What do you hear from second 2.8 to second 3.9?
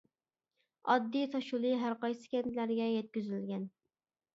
يەتكۈزۈلگەن.